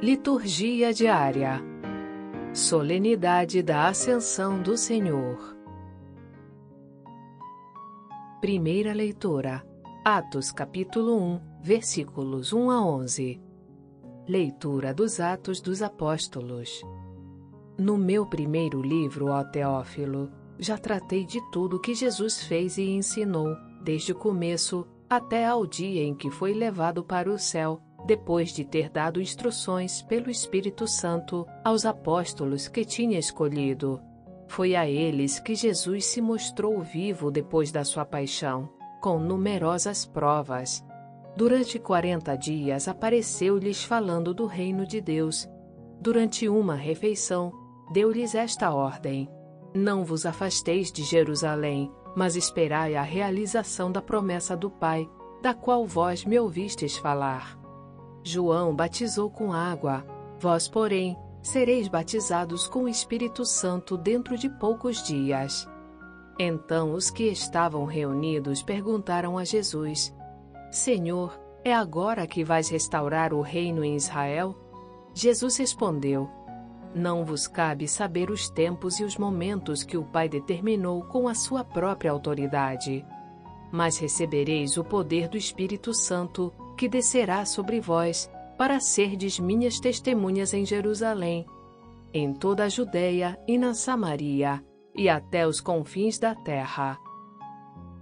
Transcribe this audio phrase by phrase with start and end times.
[0.00, 1.60] Liturgia diária.
[2.54, 5.56] Solenidade da Ascensão do Senhor.
[8.40, 9.66] Primeira leitura.
[10.04, 13.42] Atos capítulo 1, versículos 1 a 11.
[14.28, 16.80] Leitura dos Atos dos Apóstolos.
[17.76, 20.30] No meu primeiro livro, ó Teófilo,
[20.60, 23.52] já tratei de tudo que Jesus fez e ensinou,
[23.82, 28.64] desde o começo até ao dia em que foi levado para o céu depois de
[28.64, 34.00] ter dado instruções pelo Espírito Santo aos apóstolos que tinha escolhido.
[34.46, 38.70] Foi a eles que Jesus se mostrou vivo depois da sua paixão,
[39.02, 40.82] com numerosas provas.
[41.36, 45.46] Durante quarenta dias apareceu-lhes falando do reino de Deus.
[46.00, 47.52] Durante uma refeição,
[47.92, 49.28] deu-lhes esta ordem:
[49.74, 55.06] Não vos afasteis de Jerusalém, mas esperai a realização da promessa do Pai,
[55.42, 57.67] da qual vós me ouvistes falar.
[58.22, 60.04] João batizou com água,
[60.38, 65.68] vós, porém, sereis batizados com o Espírito Santo dentro de poucos dias.
[66.38, 70.14] Então os que estavam reunidos perguntaram a Jesus:
[70.70, 74.54] Senhor, é agora que vais restaurar o reino em Israel?
[75.12, 76.30] Jesus respondeu:
[76.94, 81.34] Não vos cabe saber os tempos e os momentos que o Pai determinou com a
[81.34, 83.04] sua própria autoridade.
[83.72, 90.54] Mas recebereis o poder do Espírito Santo que descerá sobre vós, para serdes minhas testemunhas
[90.54, 91.44] em Jerusalém,
[92.14, 96.96] em toda a Judéia e na Samaria, e até os confins da terra.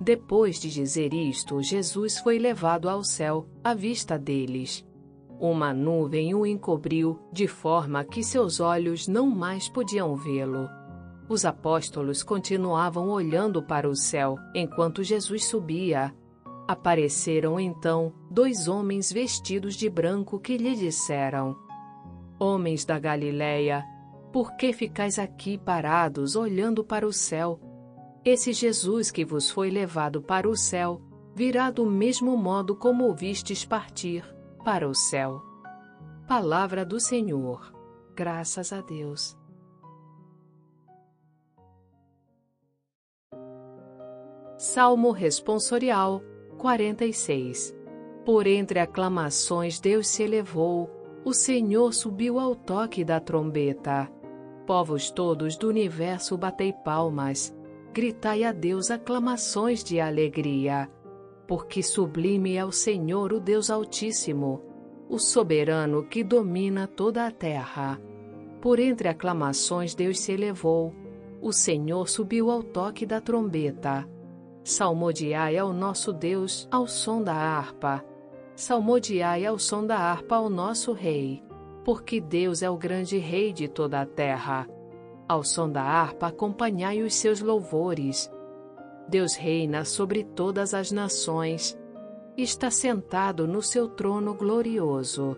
[0.00, 4.84] Depois de dizer isto, Jesus foi levado ao céu, à vista deles.
[5.38, 10.68] Uma nuvem o encobriu, de forma que seus olhos não mais podiam vê-lo.
[11.28, 16.12] Os apóstolos continuavam olhando para o céu enquanto Jesus subia,
[16.66, 21.56] Apareceram então dois homens vestidos de branco que lhe disseram:
[22.38, 23.84] Homens da Galileia,
[24.32, 27.60] por que ficais aqui parados olhando para o céu?
[28.24, 31.02] Esse Jesus que vos foi levado para o céu
[31.34, 34.24] virá do mesmo modo como o vistes partir
[34.64, 35.42] para o céu.
[36.26, 37.74] Palavra do Senhor.
[38.16, 39.36] Graças a Deus.
[44.56, 46.22] Salmo responsorial
[46.64, 47.76] 46
[48.24, 50.88] Por entre aclamações Deus se elevou,
[51.22, 54.10] o Senhor subiu ao toque da trombeta.
[54.66, 57.54] Povos todos do universo batei palmas,
[57.92, 60.90] gritai a Deus aclamações de alegria.
[61.46, 64.62] Porque sublime é o Senhor, o Deus Altíssimo,
[65.06, 68.00] o soberano que domina toda a terra.
[68.62, 70.94] Por entre aclamações Deus se elevou,
[71.42, 74.13] o Senhor subiu ao toque da trombeta.
[74.66, 78.02] Salmodiai ao nosso Deus ao som da harpa.
[78.56, 81.44] Salmodiai ao som da harpa ao nosso Rei,
[81.84, 84.66] porque Deus é o grande Rei de toda a terra.
[85.28, 88.32] Ao som da harpa acompanhai os seus louvores.
[89.06, 91.78] Deus reina sobre todas as nações.
[92.34, 95.36] Está sentado no seu trono glorioso.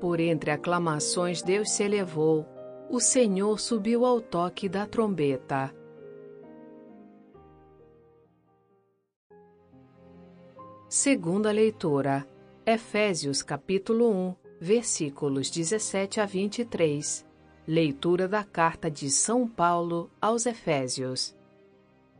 [0.00, 2.44] Por entre aclamações Deus se elevou.
[2.90, 5.72] O Senhor subiu ao toque da trombeta.
[10.88, 12.24] Segunda leitura.
[12.64, 17.26] Efésios capítulo 1, versículos 17 a 23.
[17.66, 21.36] Leitura da carta de São Paulo aos Efésios.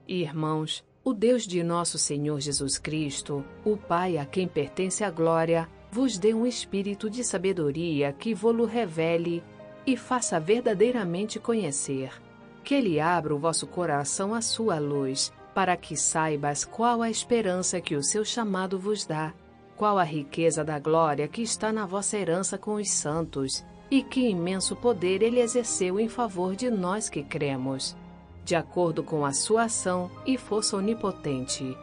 [0.08, 5.68] Irmãos, o Deus de nosso Senhor Jesus Cristo, o Pai a quem pertence a glória,
[5.92, 9.44] vos dê um espírito de sabedoria que vô-lo revele
[9.86, 12.20] e faça verdadeiramente conhecer.
[12.64, 17.80] Que ele abra o vosso coração à sua luz para que saibas qual a esperança
[17.80, 19.32] que o seu chamado vos dá,
[19.74, 24.28] qual a riqueza da glória que está na vossa herança com os santos, e que
[24.28, 27.96] imenso poder ele exerceu em favor de nós que cremos,
[28.44, 31.74] de acordo com a sua ação e força onipotente.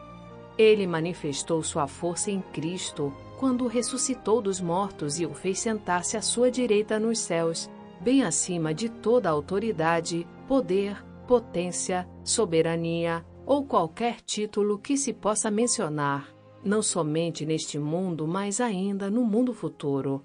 [0.56, 6.22] Ele manifestou sua força em Cristo quando ressuscitou dos mortos e o fez sentar-se à
[6.22, 7.68] sua direita nos céus,
[8.00, 16.34] bem acima de toda autoridade, poder, potência, soberania, ou qualquer título que se possa mencionar,
[16.64, 20.24] não somente neste mundo, mas ainda no mundo futuro.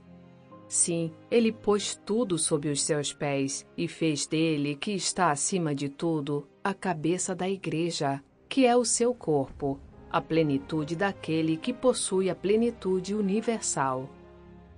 [0.67, 5.89] Sim, ele pôs tudo sob os seus pés e fez dele, que está acima de
[5.89, 9.79] tudo, a cabeça da Igreja, que é o seu corpo,
[10.11, 14.09] a plenitude daquele que possui a plenitude universal.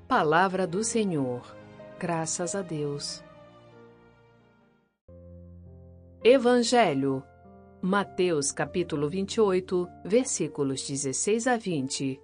[0.07, 1.41] Palavra do Senhor.
[1.99, 3.23] Graças a Deus.
[6.23, 7.23] Evangelho
[7.83, 12.21] Mateus capítulo 28, versículos 16 a 20.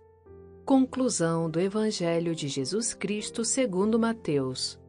[0.64, 4.80] Conclusão do Evangelho de Jesus Cristo segundo Mateus.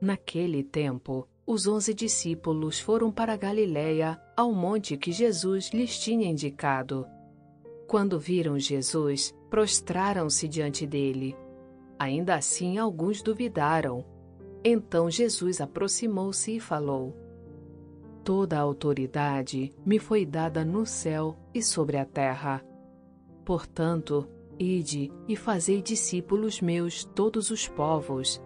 [0.00, 7.04] Naquele tempo, os onze discípulos foram para Galiléia, ao monte que Jesus lhes tinha indicado.
[7.88, 11.36] Quando viram Jesus, prostraram-se diante dele.
[11.98, 14.04] Ainda assim, alguns duvidaram.
[14.62, 17.27] Então Jesus aproximou-se e falou:
[18.28, 22.62] Toda a autoridade me foi dada no céu e sobre a terra.
[23.42, 24.28] Portanto,
[24.58, 28.38] Ide e fazei discípulos meus todos os povos,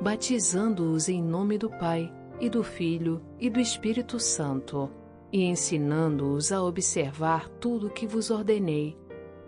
[0.00, 4.88] batizando-os em nome do Pai, e do Filho, e do Espírito Santo,
[5.32, 8.96] e ensinando-os a observar tudo o que vos ordenei.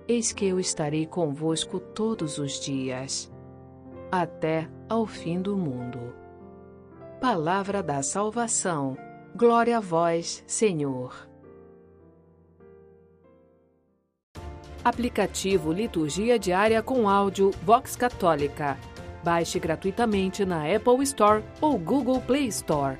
[0.08, 3.32] Eis que eu estarei convosco todos os dias,
[4.10, 6.00] até ao fim do mundo.
[7.20, 9.06] Palavra da salvação.
[9.38, 11.14] Glória a vós, Senhor.
[14.84, 18.76] Aplicativo Liturgia Diária com áudio Vox Católica.
[19.22, 22.98] Baixe gratuitamente na Apple Store ou Google Play Store.